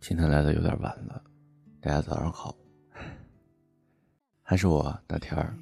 [0.00, 1.24] 今天来的有点晚了，
[1.80, 2.54] 大家早上好，
[4.42, 5.56] 还是我大天儿。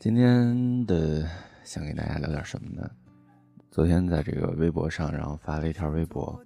[0.00, 1.28] 今天的
[1.62, 2.90] 想给大家聊点什么呢？
[3.70, 6.42] 昨天在这个微博上，然后发了一条微博，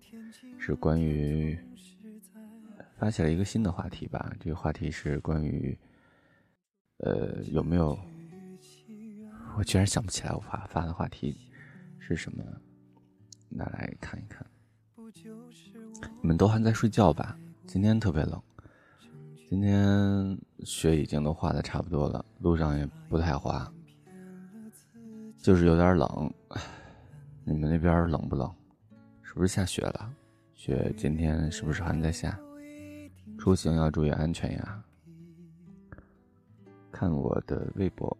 [0.59, 1.59] 是关于
[2.99, 4.35] 发起了一个新的话题吧。
[4.39, 5.79] 这个话题是关于，
[6.99, 7.99] 呃，有没有？
[9.57, 11.35] 我居然想不起来我发发的话题
[11.99, 12.45] 是什么，
[13.49, 14.45] 拿来看一看。
[16.21, 17.37] 你们都还在睡觉吧？
[17.67, 18.41] 今天特别冷，
[19.49, 23.71] 今天雪已经都化的差不多了，路上也不太滑，
[25.39, 26.33] 就是有点冷。
[27.45, 28.51] 你们那边冷不冷？
[29.23, 30.11] 是不是下雪了？
[30.55, 32.39] 雪今天是不是还在下？
[33.39, 34.83] 出行要注意安全呀！
[36.93, 38.17] 看我的微博。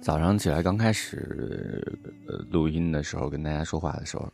[0.00, 4.32] 早上起来刚开始呃录音的时候，跟大家说话的时候，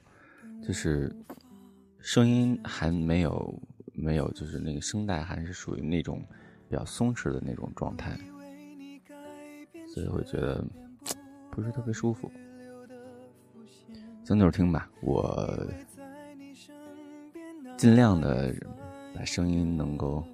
[0.67, 1.15] 就是
[2.01, 3.63] 声音还没有
[3.95, 6.21] 没有，就是那个声带还是属于那种
[6.69, 8.19] 比较松弛的那种状态，
[9.87, 10.65] 所以会觉得
[11.53, 12.29] 不是特别舒服。
[14.25, 15.65] 将就听吧，我
[17.77, 18.53] 尽量的
[19.15, 20.25] 把声音能够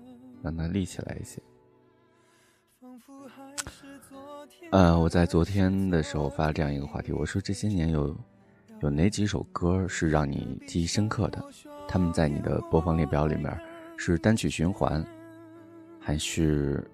[0.42, 1.42] 让它立起来一些。
[4.70, 8.16] 呃，我在昨天的时候发了这样一个话题，我说这些年有
[8.82, 11.40] 有哪几首歌是让你记忆深刻的？
[11.86, 13.56] 他们在你的播放列表里面
[13.96, 15.04] 是单曲循环，
[16.00, 16.84] 还是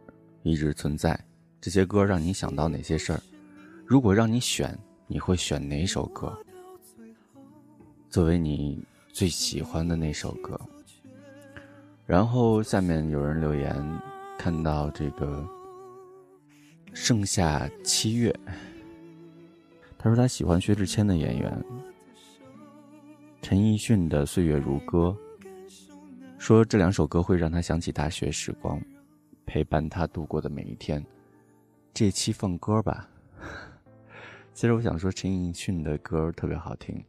[0.42, 1.18] 一直存在？
[1.62, 3.20] 这些歌让你想到哪些事儿？
[3.86, 6.36] 如果让你选，你会选哪首歌
[8.10, 10.60] 作为你最喜欢的那首歌？
[12.04, 14.00] 然后下面有人留言，
[14.38, 15.48] 看到这个。
[16.94, 18.34] 盛夏七月，
[19.98, 21.64] 他说他喜欢薛之谦的演员
[23.42, 25.16] 陈奕迅的《岁月如歌》，
[26.38, 28.80] 说这两首歌会让他想起大学时光，
[29.44, 31.04] 陪伴他度过的每一天。
[31.92, 33.08] 这期放歌吧。
[34.54, 37.02] 其实我想说陈奕迅的歌特别好听。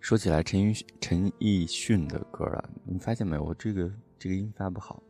[0.00, 3.42] 说起来陈奕陈奕迅的歌啊，你发现没有？
[3.42, 5.02] 我这个这个音发不好。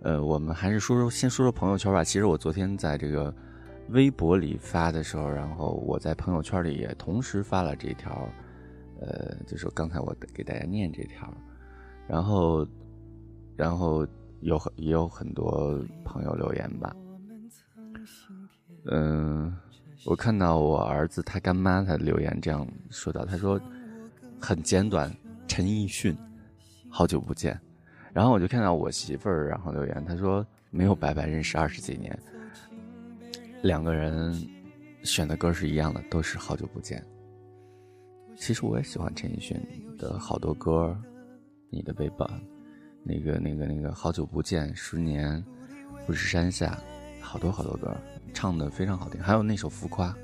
[0.00, 2.02] 呃，我们还是说说，先说说朋友圈吧。
[2.04, 3.34] 其实我昨天在这个
[3.90, 8.28] 微博里发的时候，然后我在朋友圈里也同时发了这条，
[9.00, 11.32] 呃，就是刚才我给大家念这条，
[12.08, 12.66] 然后，
[13.56, 14.06] 然后
[14.40, 16.94] 有很也有很多朋友留言吧。
[18.86, 19.56] 嗯，
[20.04, 23.60] 我看到我儿子他干妈他留言这样说到，他说
[24.40, 25.12] 很简短，
[25.48, 26.16] 陈奕迅，
[26.88, 27.58] 好久不见。
[28.12, 32.18] 然后我就看到我媳妇儿，然后留言，她说没有白白认识二十几年，
[33.66, 34.32] 两个人
[35.02, 37.04] 选的歌是一样的，都是好久不见。
[38.36, 39.60] 其实我也喜欢陈奕迅
[39.98, 40.96] 的好多歌，
[41.68, 42.30] 你的背包，
[43.02, 45.44] 那个那个那个好久不见，十年，
[46.06, 46.78] 富士山下，
[47.20, 47.92] 好多好多歌，
[48.32, 49.20] 唱的非常好听。
[49.20, 50.16] 还有那首浮夸，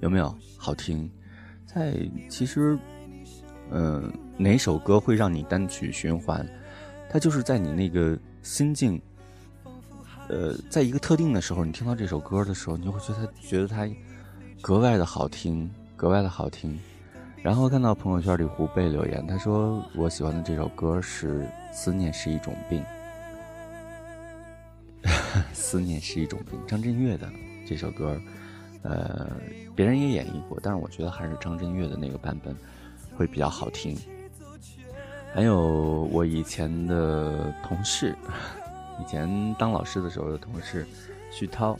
[0.00, 1.10] 有没有好听？
[1.66, 1.94] 在
[2.30, 2.78] 其实，
[3.70, 6.48] 嗯，哪首歌会让你单曲循环？
[7.10, 8.98] 它就是在你那个心境，
[10.28, 13.88] 呃，在一个特定的时候，你听到这首歌的时候，你就会觉得觉得它
[14.60, 16.78] 格外的好听，格外的好听。
[17.42, 22.84] 然后看到朋友圈里胡贝留言，他说我喜欢的这首歌是《思念是一种病》，
[25.54, 26.58] 思念是一种病。
[26.66, 27.30] 张震岳的
[27.66, 28.20] 这首歌，
[28.82, 29.30] 呃，
[29.74, 32.54] 别人也演绎过，但是我觉得还是张震岳的那个版本
[33.16, 33.96] 会比较好听。
[35.32, 38.16] 还有我以前的同事，
[39.00, 40.86] 以前当老师的时候的同事，
[41.30, 41.76] 徐涛，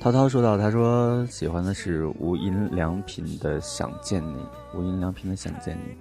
[0.00, 4.36] 涛涛说到，他说喜欢的是无印良品的《想见你》，
[4.74, 5.92] 无印良品的《想见你》，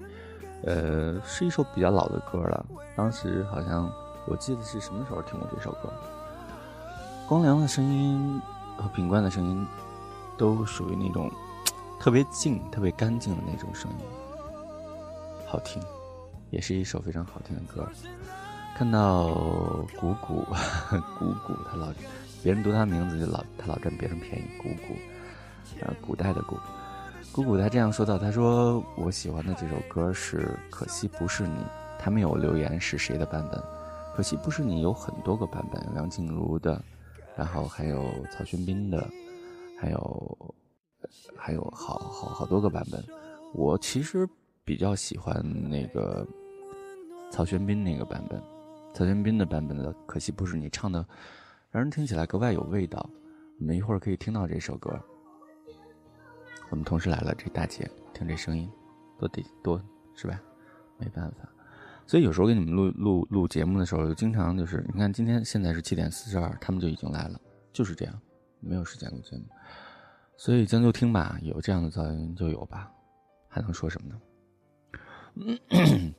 [0.66, 2.66] 呃，是一首比较老的歌了。
[2.96, 3.91] 当时好像
[4.28, 5.94] 我记得是什么时候听过这首歌，
[7.28, 8.41] 光良的声音
[8.78, 9.68] 和品冠的声音
[10.38, 11.31] 都属于那种
[12.00, 14.05] 特别静、特别干净的那种声音，
[15.46, 15.82] 好听。
[16.49, 17.87] 也是一首非常好听的歌。
[18.82, 19.28] 看到
[20.00, 20.44] 谷谷，
[21.20, 21.94] 谷谷，他老
[22.42, 24.46] 别人读他名字就老他老占别人便宜。
[24.58, 24.96] 谷谷，
[25.82, 26.58] 呃，古代的谷，
[27.32, 31.60] 谷谷他这样说到：“他说我喜欢的这首歌是《可惜不是你》，
[32.00, 33.60] 他没有留言是谁的版本。
[34.16, 36.84] 《可惜不是你》有很多个版本，梁静茹的，
[37.38, 39.08] 然后还有曹轩宾的，
[39.80, 40.54] 还有
[41.38, 43.00] 还有好好好多个版本。
[43.54, 44.28] 我其实
[44.66, 45.40] 比较喜欢
[45.70, 46.28] 那个。”
[47.32, 48.42] 曹轩宾那个版本，
[48.93, 51.05] 曹轩宾的版本的，可惜不是你唱的，
[51.70, 53.09] 让人听起来格外有味道。
[53.59, 54.99] 我们一会儿可以听到这首歌。
[56.70, 58.70] 我们同事来了，这大姐听这声音，
[59.20, 59.82] 多得多
[60.16, 60.41] 是吧？
[60.97, 61.49] 没办法，
[62.05, 67.41] 所以有时候给你们录录录节目的时候，就经常就是你看今天现在是七点四十二，他们就已经来了，
[67.73, 68.22] 就是这样，
[68.59, 69.46] 没有时间录节目，
[70.37, 72.91] 所以将就听吧，有这样的噪音就有吧，
[73.47, 74.22] 还能说什么呢？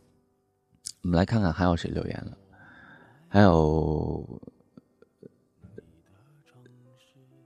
[1.03, 2.37] 我们来看看还有谁留言了，
[3.33, 4.41] 还有，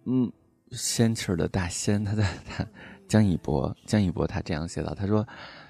[0.04, 0.32] 嗯。
[0.72, 2.66] 仙气儿的大仙，他在他
[3.06, 5.26] 江一博， 江一博他这样写道：“他说，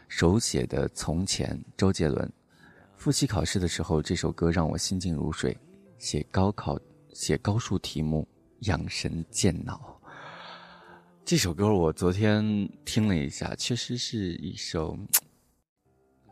[0.08, 2.32] 手写的从前，周杰伦，
[2.96, 5.56] 复习考试的时候，这首歌让我心静如水。
[5.98, 6.80] 写高考，
[7.12, 8.26] 写高数题目，
[8.60, 10.00] 养神健脑。
[11.24, 12.42] 这首歌我昨天
[12.86, 14.98] 听了一下，确实是一首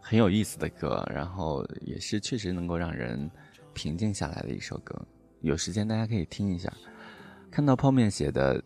[0.01, 3.31] 很有意思的歌，然后也是确实能够让人
[3.75, 4.99] 平静下来的一首歌。
[5.41, 6.73] 有时间大家可以听一下。”
[7.51, 8.61] 看到泡面写的，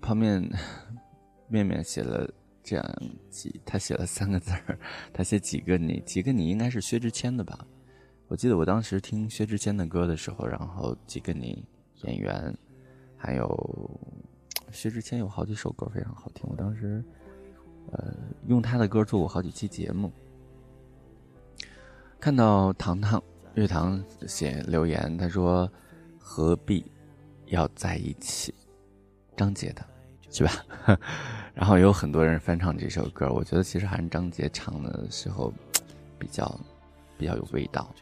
[0.00, 0.46] 泡面
[1.48, 2.28] 面面写了
[2.62, 4.78] 这样几，他写了三个字儿，
[5.10, 7.66] 他写几个你，几个你应该是薛之谦的吧？
[8.28, 11.64] 我记得我当时听薛之谦的歌的时候，然后几个你
[12.02, 12.54] 演员，
[13.16, 14.00] 还有
[14.70, 17.02] 薛之谦有好几首歌非常好听，我当时
[17.92, 18.14] 呃
[18.48, 20.12] 用他的歌做过好几期节目。
[22.20, 23.22] 看到糖糖
[23.54, 25.70] 月堂写留言，他说
[26.18, 26.84] 何必。
[27.46, 28.54] 要在一起，
[29.36, 29.84] 张杰的，
[30.30, 30.52] 是吧？
[31.52, 35.52] 然后有很多人翻唱这首歌，我觉得其实还是张杰唱的时候
[36.16, 36.60] 比较
[37.18, 37.92] 比较有味道。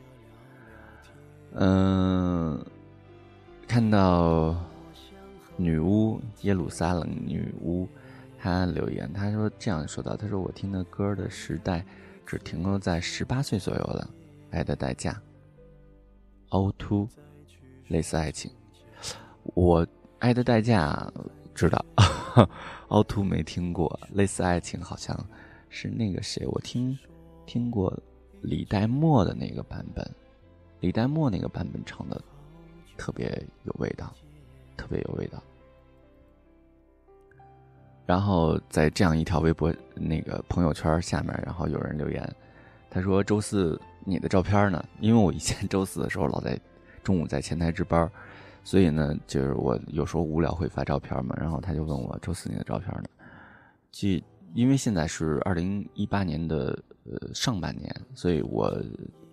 [1.55, 2.63] 嗯，
[3.67, 4.55] 看到
[5.57, 7.89] 女巫耶路撒冷女巫，
[8.39, 11.83] 她留言，她说这样说道：“她说我听的歌的时代
[12.27, 14.11] 只停留在十八岁左右了，
[14.51, 15.19] 爱的代价，
[16.51, 17.09] 凹凸，
[17.89, 18.51] 类似爱情。”
[19.55, 19.87] 我
[20.19, 21.11] 爱的代价
[21.55, 21.85] 知道，
[22.89, 25.19] 凹凸没听过，类似爱情好像
[25.69, 26.97] 是那个谁，我听
[27.47, 27.93] 听过
[28.43, 30.09] 李代沫的那个版本，
[30.81, 32.21] 李代沫那个版本唱的
[32.97, 33.27] 特别
[33.65, 34.13] 有味道，
[34.77, 35.43] 特别有味道。
[38.05, 42.37] 然后在这样一条微博那个朋友圈下面，然后有人留言，
[42.91, 44.83] 他说：“周四你的照片呢？
[45.01, 46.59] 因为我以前 周四的时候老在
[47.03, 48.11] 中午在前台值班。”
[48.65, 53.09] 所以呢，就是我有时候无聊会发照片嘛，然后他就问我周四你的照片呢？
[53.91, 54.23] 即
[54.53, 58.71] 因为现在是二零一八年的呃上半年，所以我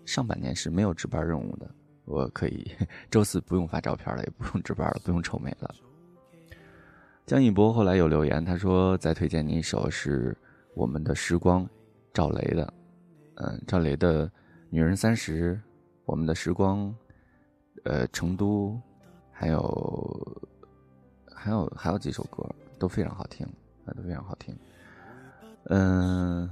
[0.05, 1.69] 上半年是没有值班任务的，
[2.05, 2.71] 我可以
[3.11, 5.75] 周四不用发照片了，也不用值班了，不用愁眉了。
[7.25, 10.37] 江一博后来有留言，他说再推荐你一首是
[10.75, 11.67] 我们的时光，
[12.13, 12.73] 赵雷的，
[13.35, 14.27] 嗯，赵雷的
[14.75, 15.55] 《女人三十》，
[16.03, 16.93] 我们的时光，
[17.85, 18.77] 呃，成都。
[19.31, 20.43] 还有，
[21.33, 22.45] 还有还有几首歌
[22.77, 23.47] 都非常好听，
[23.85, 24.53] 啊，都非常好听。
[25.67, 26.49] 嗯，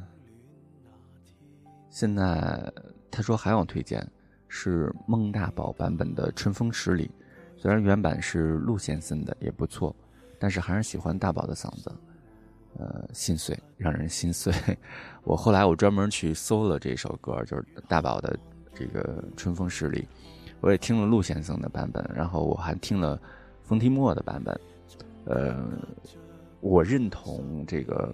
[1.90, 2.72] 现在
[3.12, 4.10] 他说还有推荐
[4.48, 7.12] 是孟大宝版本的《春风十里》，
[7.62, 9.94] 虽然原版是陆先生的也不错，
[10.40, 11.92] 但是还是喜欢大宝的嗓子，
[12.80, 14.54] 呃，心碎，让人心碎。
[15.24, 18.38] 我后来我专门去搜了这首歌，就是大宝的
[18.74, 20.02] 这个《春风十里》。
[20.60, 23.20] 我也听了陆先生的版本，然后我还听了
[23.64, 24.60] 冯提莫的版本。
[25.26, 25.62] 呃，
[26.62, 28.14] 我认同这个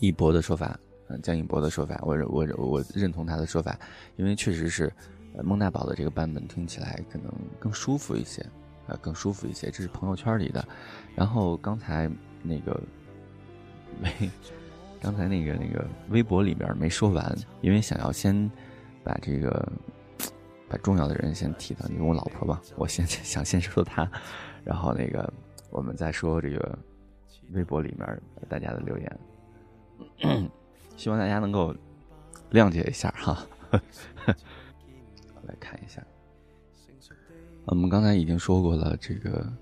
[0.00, 3.78] 一博的说法，嗯，江一博的说法，我我我认同他的说法，
[4.16, 4.92] 因为确实是
[5.44, 8.44] 孟大宝的这个版本听起来可能更舒服一些，
[8.88, 9.70] 呃，更舒服一些。
[9.70, 10.66] 这是朋友圈里的。
[11.14, 12.10] 然后刚才
[12.42, 12.80] 那个
[14.00, 14.30] 没，
[15.00, 18.50] 刚才那个那个微博里边没说完，因为想要先
[19.02, 19.72] 把这个。
[20.68, 24.10] 把重要的人先提到，你问我老婆吧，我先 想先说她，
[24.64, 25.32] 然后那个
[25.70, 26.76] 我们再说这个
[27.52, 30.50] 微博里面大家的留言，
[30.96, 31.72] 希望大家能够
[32.50, 33.46] 谅解一下哈。
[35.46, 36.04] 来看一下，
[37.66, 39.52] 我们刚才已经说过了，这个，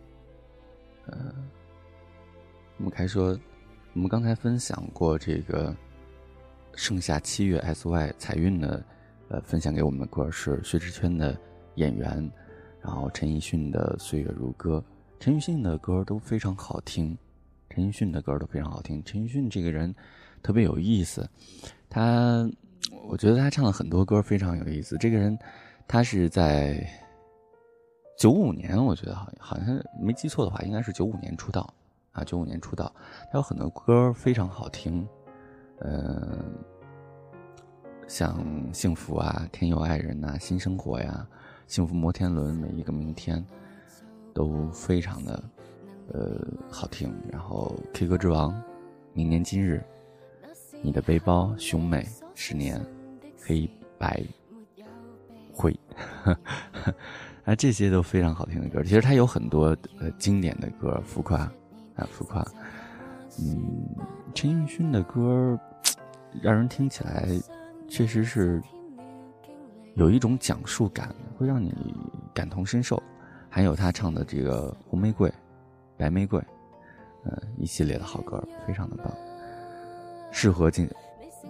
[1.05, 1.35] 呃，
[2.79, 3.39] 我们开说，
[3.95, 5.75] 我们刚才分享过这个
[6.75, 8.85] 盛夏七月 S Y 财运的。
[9.29, 11.33] 呃，分享给我们的歌是薛之谦的
[11.77, 12.23] 《演员》，
[12.83, 14.85] 然后陈奕迅的《岁月如歌》。
[15.19, 17.17] 陈奕迅的歌都非常好听，
[17.71, 19.03] 陈奕迅的歌都非常好听。
[19.03, 19.93] 陈奕迅这个人
[20.43, 21.27] 特别有意思，
[21.89, 22.47] 他，
[23.09, 24.99] 我觉得他唱了很多歌非常有意思。
[24.99, 25.37] 这个人，
[25.89, 26.87] 他是在
[28.19, 31.73] 九五年，我觉得好好像没记错的话，应该是九五年出道
[32.15, 32.91] 啊，九五年出道。
[33.31, 35.07] 他有很多歌非常好听，
[35.81, 36.55] 嗯。
[38.07, 38.39] 像
[38.71, 41.27] 幸福啊，天佑爱人呐，新生活呀，
[41.67, 43.43] 幸福摩天轮，每一个明天，
[44.35, 45.43] 都非常的，
[46.13, 46.39] 呃，
[46.71, 47.11] 好听。
[47.33, 48.55] 然后 K 歌之王，
[49.15, 49.83] 明年今日，
[50.83, 52.79] 你的背包雄美，十年
[53.41, 53.69] 黑
[53.99, 54.23] 白
[55.51, 55.75] 灰，
[57.45, 58.83] 啊，这些都非常好听的歌。
[58.83, 61.51] 其实他有很多呃经典的歌，浮夸
[61.97, 62.45] 啊，浮夸。
[63.39, 63.85] 嗯，
[64.35, 65.59] 陈奕迅的歌
[66.43, 67.29] 让人听起来
[67.89, 68.63] 确实是
[69.95, 71.75] 有一种讲述感，会让你
[72.33, 73.03] 感同身受。
[73.49, 75.29] 还有他唱的这个《红玫瑰》
[75.97, 76.41] 《白玫瑰》，
[77.25, 79.13] 嗯，一系列的好歌，非常的棒，
[80.33, 80.91] 适合静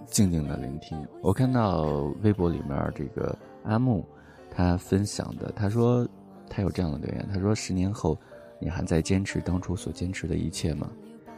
[0.05, 1.03] 静静的聆听。
[1.23, 1.81] 我看到
[2.21, 4.07] 微博里面这个阿木
[4.51, 6.07] 他分享的，他说
[6.47, 8.15] 他有这样的留言，他说：“十年后，
[8.59, 10.89] 你还在坚持当初所坚持的一切吗？”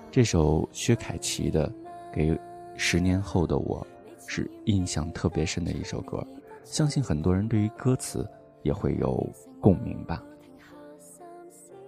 [0.10, 1.70] 这首薛凯琪的
[2.14, 2.40] 《给
[2.76, 3.86] 十年后的我》
[4.32, 6.26] 是印象特别深的一首歌，
[6.64, 8.28] 相信很多人对于歌词
[8.64, 9.30] 也会有
[9.62, 10.24] 共鸣吧。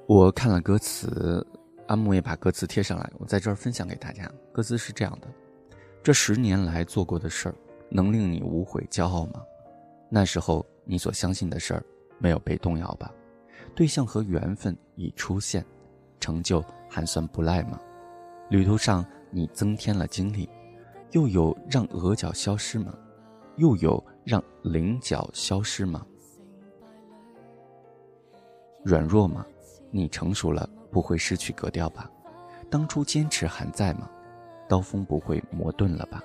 [0.05, 1.45] 我看了歌词，
[1.87, 4.29] 阿木也把歌词贴上来，我在这儿分享给大家。
[4.51, 5.27] 歌词是这样的：
[6.03, 7.55] 这十年来做过的事儿，
[7.89, 9.41] 能令你无悔骄傲吗？
[10.09, 11.83] 那时候你所相信的事儿，
[12.17, 13.13] 没有被动摇吧？
[13.79, 15.65] 对象和缘分已出现，
[16.19, 17.79] 成就还算不赖吗？
[18.49, 20.49] 旅途上你增添了经历，
[21.11, 22.93] 又有让额角消失吗？
[23.55, 26.05] 又有让棱角消失吗？
[28.83, 29.45] 软弱吗？
[29.91, 32.11] 你成熟了，不会失去格调吧？
[32.69, 34.09] 当初坚持还在吗？
[34.67, 36.21] 刀锋不会磨钝了吧？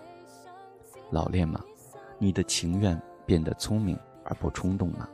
[1.13, 1.63] 老练吗？
[2.19, 5.09] 你的情愿变得聪明而不冲动吗？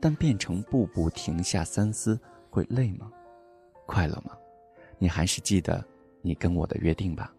[0.00, 2.18] 但变成步步停下三思，
[2.50, 3.10] 会累吗？
[3.86, 4.36] 快乐吗？
[4.98, 5.84] 你还是记得
[6.22, 7.32] 你跟我的约定吧？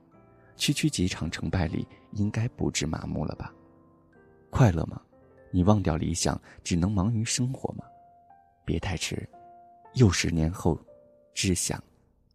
[0.56, 3.54] 区区几场成败里，应该不致麻木了吧？
[4.50, 5.02] 快乐吗？
[5.52, 7.86] 你忘掉理想，只能忙于生活吗？
[8.66, 9.28] 别太迟。
[9.94, 10.80] 又十年后，
[11.34, 11.82] 知想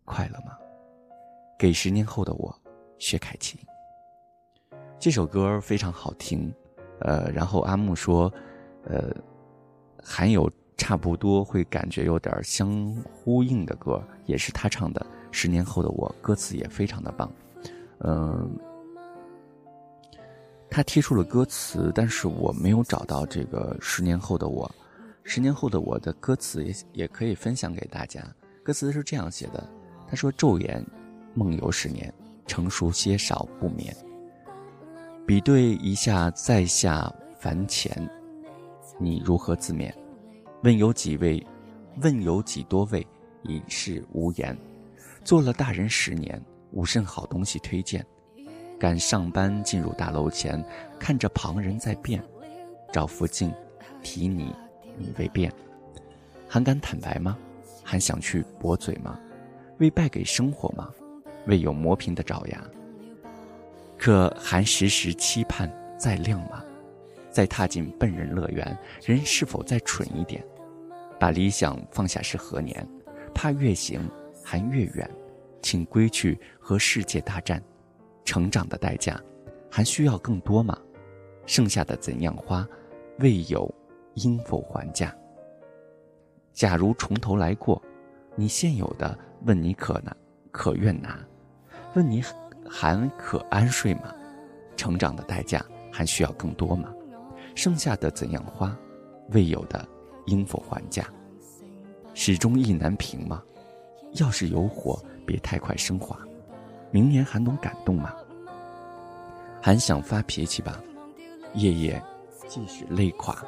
[0.04, 0.56] 快乐吗？
[1.58, 2.54] 给十年后的我，
[2.98, 3.58] 薛凯琪。
[4.98, 6.52] 这首歌非常好听，
[7.00, 8.32] 呃，然后阿木说，
[8.84, 9.14] 呃，
[10.02, 17.32] 还有差不多会感觉有点相呼应的歌，也是他唱的《十年后的我》，歌词也非常的棒，
[18.00, 18.50] 嗯，
[20.68, 24.66] 他贴出了歌词，但是我没有找到这个《十年后的我》。
[25.24, 28.20] 十年后的我的歌词也也可以分享给大家。
[28.64, 29.70] 歌词是这样写的
[30.08, 30.84] ：“他说昼颜，
[31.32, 32.12] 梦游十年，
[32.44, 33.94] 成熟些少不眠。
[35.24, 38.10] 比对一下在下凡前，
[39.02, 39.92] 你如何自勉？
[40.62, 41.44] 问有几位？
[42.00, 43.06] 问有几多位？
[43.42, 44.56] 已是无言。
[45.24, 46.40] 做了大人十年，
[46.70, 48.04] 无甚好东西推荐。
[48.78, 50.64] 赶上班进入大楼前，
[50.98, 52.22] 看着旁人在变，
[52.92, 53.52] 照副镜，
[54.02, 54.54] 提你。”
[54.98, 55.50] 你未变，
[56.46, 57.38] 还敢坦白吗？
[57.82, 59.18] 还想去驳嘴吗？
[59.78, 60.90] 为败给生活吗？
[61.46, 62.62] 为有磨平的爪牙？
[63.96, 66.62] 可还时时期盼再亮吗？
[67.32, 70.44] 再踏进笨人乐园，人是否再蠢一点？
[71.18, 72.86] 把理想放下是何年？
[73.34, 74.08] 怕越行
[74.44, 75.10] 还越远，
[75.62, 77.62] 请归去和世界大战。
[78.24, 79.20] 成长的代价
[79.70, 80.78] 还需要更多吗？
[81.46, 82.68] 剩下的怎样花？
[83.18, 83.72] 未有。
[84.16, 85.16] 应否还价？
[86.52, 87.82] 假如从头来过，
[88.36, 90.14] 你现有的问你可拿
[90.50, 91.18] 可愿拿？
[91.94, 92.22] 问你
[92.68, 94.14] 还可安睡吗？
[94.76, 96.92] 成长的代价还需要更多吗？
[97.54, 98.76] 剩下的怎样花？
[99.30, 99.86] 未有的
[100.26, 101.06] 应否还价？
[102.14, 103.42] 始终意难平吗？
[104.14, 106.18] 要是有火，别太快升华。
[106.90, 108.14] 明年还能感动吗？
[109.60, 110.78] 还想发脾气吧？
[111.54, 112.02] 夜夜
[112.48, 113.42] 继续累垮。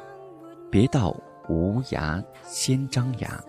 [0.71, 1.15] 别到
[1.47, 3.43] 无牙先张牙，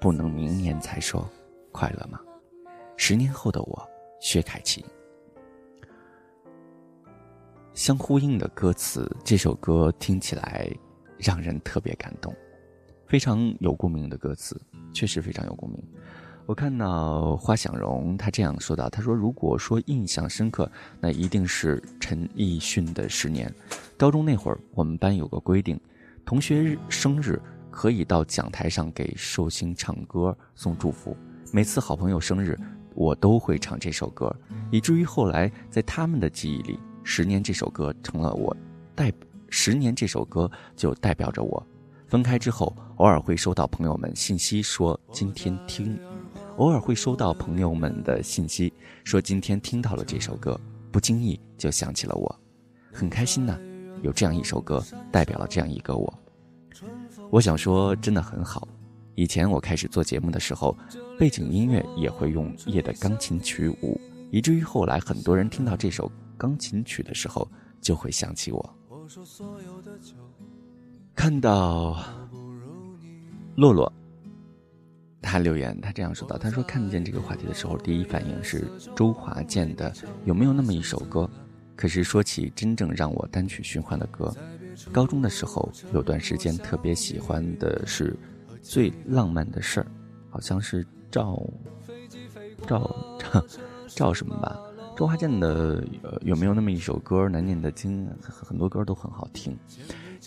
[0.00, 1.28] 不能明年才说
[1.72, 2.18] 快乐吗？
[2.96, 3.88] 十年后的我，
[4.20, 4.84] 薛凯琪。
[7.80, 10.70] 相呼应的歌词，这首歌听起来
[11.16, 12.30] 让人特别感动，
[13.06, 14.60] 非常有共鸣的歌词，
[14.92, 15.82] 确实非常有共鸣。
[16.44, 20.70] 我看到花想容他这样说道：“他说，如果说印象深刻，
[21.00, 23.48] 那一定是陈奕迅的《十年》。
[23.96, 25.80] 高中那会儿，我们班有个规定。”
[26.26, 31.16] 同学日生日可以到讲台上给寿星唱歌送祝福。
[31.50, 32.58] 每次好朋友生日，
[32.94, 34.30] 我都会唱这首歌，
[34.70, 38.56] 以至于后来在他们的记忆里，《十年》这首歌成了我
[38.94, 39.12] 代。
[39.52, 41.66] 十年这首歌就代表着我。
[42.06, 45.98] 分开之后，偶尔会收到朋友们信息说今天听，
[46.56, 50.60] 偶尔会收到朋友们的信息说今天听到了这首歌，
[50.92, 52.40] 不经意就想起了我，
[52.92, 53.58] 很开心呢。
[54.02, 54.80] 有这样一首歌，
[55.10, 56.14] 代表了这样一个我。
[57.28, 58.68] 我想说，真的很好。
[59.16, 60.78] 以前我开始做节目的时候，
[61.18, 67.46] 背景音乐也会用夜的钢琴曲舞以至于后来很多人听到这首钢琴曲的时候，
[67.82, 68.76] 就会想起我。
[71.14, 72.02] 看到
[73.56, 73.92] 洛洛，
[75.20, 78.66] 他留言，他这样说道：“他说看见这个话题的时候，第一反应是
[78.96, 79.92] 周华健的
[80.24, 81.28] 有没有那么一首歌？
[81.76, 84.34] 可是说起真正让我单曲循环的歌，
[84.90, 88.16] 高中的时候有段时间特别喜欢的是
[88.62, 89.84] 《最浪漫的事儿》，
[90.30, 91.38] 好像是赵
[92.66, 93.46] 赵赵
[93.88, 94.58] 赵什么吧？
[95.00, 95.82] 周华健的
[96.20, 98.06] 有没有那么一首歌难念的经？
[98.22, 99.56] 很多歌都很好听。”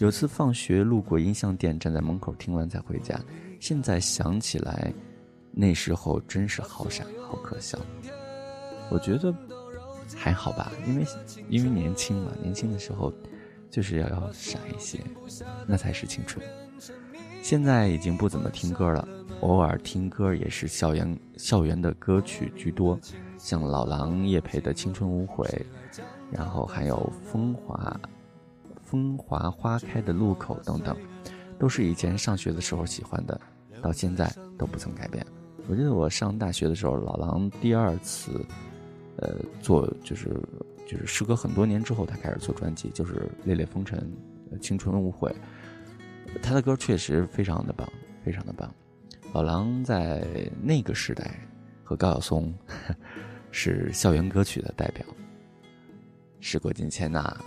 [0.01, 3.21] 有次放学路过音像店，站在门口听完才回家。
[3.59, 4.91] 现在想起来，
[5.51, 7.77] 那时候真是好傻，好可笑。
[8.89, 9.31] 我觉得
[10.15, 11.05] 还好吧，因为
[11.49, 13.13] 因为年轻嘛，年轻的时候
[13.69, 14.97] 就是要要傻一些，
[15.67, 16.43] 那才是青春。
[17.43, 19.07] 现在已经不怎么听歌了，
[19.41, 22.99] 偶尔听歌也是校园校园的歌曲居多，
[23.43, 25.45] 像老狼、叶培的《青春无悔》，
[26.31, 27.99] 然后还有风华。
[28.85, 30.95] 风华花开的路口等等，
[31.59, 33.39] 都是以前上学的时候喜欢的，
[33.81, 35.25] 到现在都不曾改变。
[35.67, 38.45] 我记得我上大学的时候，老狼第二次，
[39.17, 40.29] 呃，做就是
[40.87, 43.99] 就是时隔很多年之后，他开始做专辑，就是《烈烈风尘》
[44.59, 45.35] 《青春无悔》。
[46.41, 47.85] 他的歌确实非常的棒，
[48.23, 48.73] 非常的棒。
[49.33, 51.39] 老狼在那个时代
[51.83, 52.53] 和高晓松
[53.53, 55.05] 是校园歌曲的代表。
[56.41, 57.37] 时过境迁呐。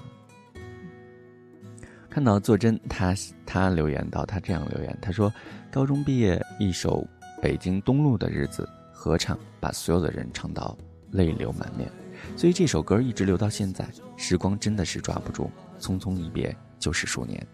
[2.08, 5.30] 看到作真，他他留言到，他这样留言，他说
[5.70, 7.06] ：“高中毕业，一首
[7.42, 10.78] 《北京东路的日子》合唱，把所有的人唱到
[11.10, 11.90] 泪流满面，
[12.34, 13.86] 所以这首歌一直留到现在。
[14.16, 17.46] 时光真的是抓不住，匆匆一别就是数年。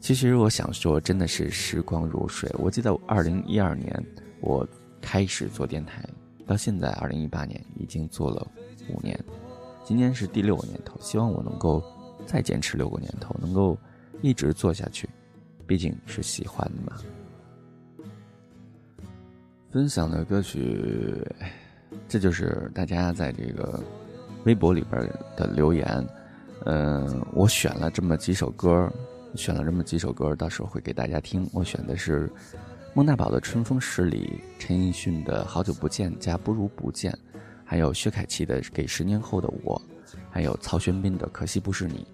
[0.00, 2.50] 其实我想说，真的是时光如水。
[2.54, 4.04] 我记得二零一二年
[4.40, 4.66] 我
[5.00, 6.04] 开始做电台，
[6.46, 8.46] 到现在二零一八年已经做了
[8.88, 9.18] 五年，
[9.84, 11.82] 今年是第六个年头，希望我能够。”
[12.24, 13.76] 再坚持六个年头，能够
[14.20, 15.10] 一直做下去，
[15.66, 16.96] 毕竟是喜欢的嘛。
[19.72, 21.20] 分享的歌曲，
[22.06, 23.82] 这就是大家在这个
[24.44, 25.02] 微博里边
[25.36, 26.08] 的留言。
[26.64, 28.88] 嗯，我选了这么几首歌，
[29.34, 31.44] 选了这么几首歌，到时候会给大家听。
[31.52, 32.30] 我选的是
[32.94, 37.10] 孟大宝的《春风十里》，陈奕迅的《好久不见》加《不如不见》，
[37.64, 39.80] 还有薛凯琪的《给十年后的我》。
[40.28, 42.06] 还有曹轩宾的《可惜不是你》，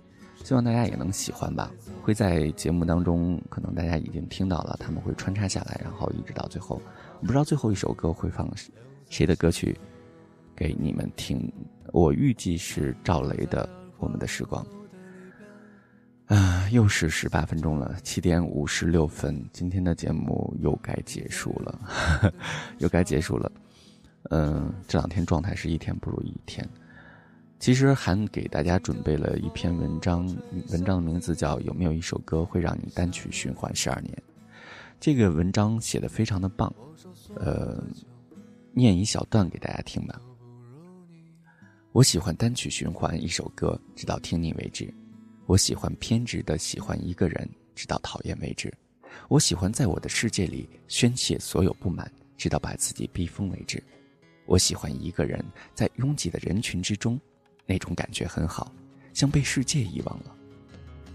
[0.46, 1.72] 希望大家也能喜欢吧。
[2.00, 6.80] 会在节目当中，可能大家已经听到了，他们会穿插下来，然后一直到最后。
[7.20, 8.48] 我不知道最后一首歌会放
[9.10, 9.76] 谁的歌曲
[10.54, 11.52] 给你们听。
[11.92, 13.66] 我预计是赵雷的
[13.98, 14.64] 《我们的时光》。
[16.28, 22.32] 啊，又是十八分钟了，七点五十六分，今天的节目又该结束了，
[22.78, 23.50] 又该结束了。
[24.30, 26.68] 嗯，这两天状态是一天不如一天。
[27.58, 30.26] 其实还给大家准备了一篇文章，
[30.70, 34.12] 文章的名字叫《有没有一首歌会让你单曲循环十二年》。
[35.00, 36.72] 这个文章写的非常的棒，
[37.36, 37.82] 呃，
[38.72, 40.20] 念一小段给大家听吧。
[41.92, 44.86] 我喜欢单曲循环一首歌，直到听腻为止；
[45.48, 48.68] 我喜欢偏执的喜欢一个人，直到讨厌为止；
[49.28, 53.80] 我喜欢在我的世界里宣泄所有不满，直到把自己逼疯为止；
[54.44, 57.18] 我喜欢一个人在拥挤的人群之中。
[57.64, 58.70] 那种感觉很好，
[59.14, 60.36] 像被世界遗忘了。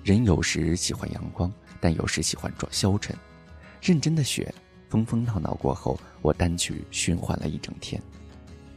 [0.03, 3.15] 人有时喜欢阳光，但有时喜欢装消沉。
[3.83, 4.51] 认真的雪，
[4.89, 8.01] 疯疯闹闹过后，我单曲循环了一整天。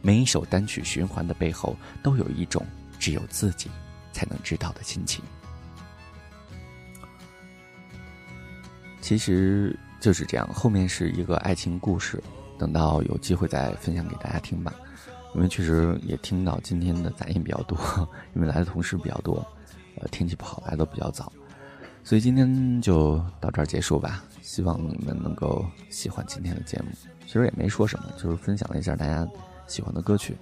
[0.03, 2.63] 每一首单曲循环的背后，都有一种
[2.99, 3.71] 只有自己
[4.11, 5.25] 才能知道的心情。
[9.07, 12.21] 其实就是这样，后面是一个爱情故事，
[12.59, 14.73] 等到有机会再分享给大家听吧。
[15.33, 17.79] 因为确实也听到今天的杂音比较多，
[18.35, 19.35] 因为来的同事比较多，
[19.95, 21.31] 呃，天气不好，来的比较早，
[22.03, 24.25] 所以今天就到这儿结束吧。
[24.41, 26.87] 希望你们能够喜欢今天的节目。
[27.25, 29.25] 其实也没说什么，就是分享了一下大家
[29.67, 30.35] 喜欢的歌曲。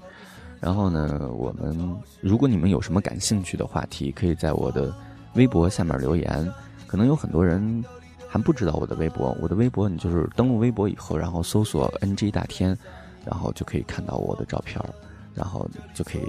[0.60, 4.92] 然后呢，我们如果你们有什么感兴趣的话题，可以在我的
[5.36, 6.52] 微博下面留言。
[6.88, 7.84] 可能有很多人
[8.36, 12.78] 还不知道我的微博，我的微博你就是登录微博以后，然后搜索 NG 大天。
[13.26, 14.80] 然后就可以看到我的照片
[15.34, 16.22] 然后就可以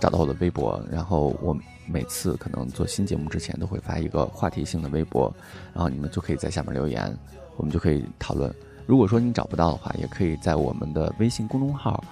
[0.00, 0.82] 找到我的微博。
[0.90, 1.54] 然后我
[1.86, 5.30] 每次可能做新节目之前都会发一个话题性的微博，
[5.74, 7.14] 然后你们就可以在下面留言，
[7.58, 8.50] 我们就可以讨论。
[8.86, 12.02] 如果说你找不到的话，也可以在我们的微信公众号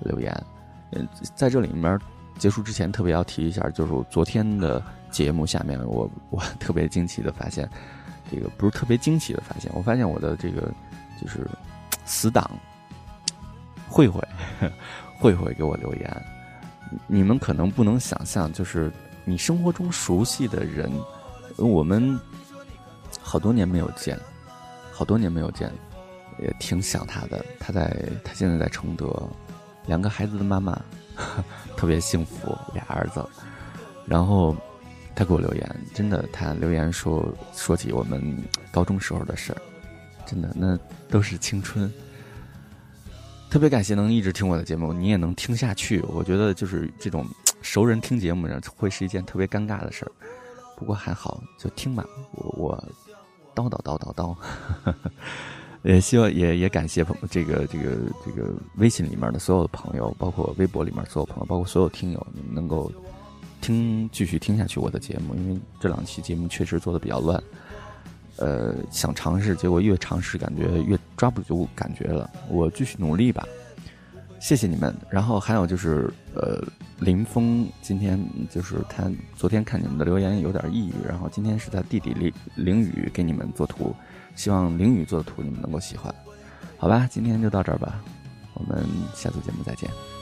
[0.00, 0.44] 留言。
[0.92, 1.98] 嗯，在这里面
[2.38, 7.66] 结束之前，特别要提一下，就是昨天的节目下面，我我特别惊奇的发现，
[8.30, 10.70] 这个不是特别惊奇的发现，我发现我的这个
[11.20, 11.46] 就是
[12.04, 12.50] 死党。
[13.90, 14.22] 慧慧，
[15.18, 16.24] 慧慧给我留言，
[17.06, 18.92] 你们可能不能想象，就是
[19.24, 20.92] 你生活中熟悉的人，
[21.56, 22.20] 我们
[23.18, 24.18] 好多年没有见，
[24.92, 25.72] 好多年没有见，
[26.38, 27.42] 也挺想他的。
[27.58, 29.26] 他在，他现在在承德，
[29.86, 30.78] 两个孩子的妈妈，
[31.74, 33.24] 特别幸福，俩儿子。
[34.04, 34.54] 然后
[35.18, 38.38] 他给我留言，真的，他留言说说起我们
[38.70, 39.60] 高中时候的事儿，
[40.24, 40.78] 真的，那
[41.08, 41.92] 都是青春。
[43.50, 46.00] 特别感谢能一直听我的节目，你也能听下去。
[46.02, 47.26] 我觉得就是这种
[47.62, 50.12] 熟人听节目呢，会是一件特别尴尬的事儿。
[50.76, 52.06] 不过还好，就听吧。
[52.30, 52.88] 我我
[53.56, 54.36] 叨叨叨叨叨，
[55.82, 62.92] 也希望也也感谢朋这个这个这个微信里面的所有的朋友，包括微博里面所有朋友，包括所有听友，你们能够
[63.60, 67.42] 听继续听下去我的节目，因为这两期节目确实做的比较乱。
[68.36, 72.30] 呃，想尝试，结果越尝试感觉越抓不住感觉了。
[72.48, 73.44] 我继续努力吧，
[74.40, 74.94] 谢谢你们。
[75.10, 76.62] 然后还有就是，呃，
[77.00, 78.16] 林峰今天
[78.48, 83.92] 就是他昨天看你们的留言有点抑郁，然后今天是他弟弟林林宇给你们做图，
[84.36, 86.14] 希望林宇做的图你们能够喜欢，
[86.76, 87.08] 好吧？
[87.10, 88.00] 今天就到这儿吧，
[88.54, 90.17] 我们下次节目再见。